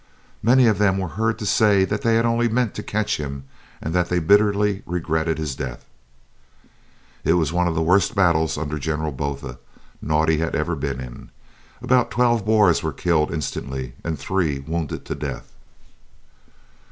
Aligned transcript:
Many 0.41 0.65
of 0.65 0.79
them 0.79 0.97
were 0.97 1.09
heard 1.09 1.37
to 1.37 1.45
say 1.45 1.85
that 1.85 2.01
they 2.01 2.15
had 2.15 2.25
only 2.25 2.49
meant 2.49 2.73
to 2.73 2.81
catch 2.81 3.17
him 3.17 3.43
and 3.79 3.93
that 3.93 4.09
they 4.09 4.17
bitterly 4.17 4.81
regretted 4.87 5.37
his 5.37 5.55
death. 5.55 5.85
It 7.23 7.33
was 7.33 7.53
one 7.53 7.67
of 7.67 7.75
the 7.75 7.83
worst 7.83 8.15
battles, 8.15 8.57
under 8.57 8.79
General 8.79 9.11
Botha, 9.11 9.59
Naudé 10.03 10.39
had 10.39 10.55
ever 10.55 10.75
been 10.75 10.99
in. 10.99 11.29
About 11.83 12.09
twelve 12.09 12.43
Boers 12.43 12.81
were 12.81 12.91
killed 12.93 13.31
instantly, 13.31 13.93
and 14.03 14.17
three 14.17 14.57
wounded 14.57 15.05
to 15.05 15.13
death. 15.13 15.51